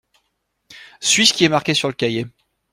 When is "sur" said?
1.75-1.87